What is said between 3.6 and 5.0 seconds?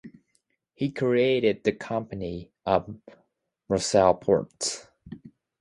Marseille ports.